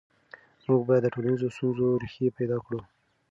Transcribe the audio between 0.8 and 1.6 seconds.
باید د ټولنیزو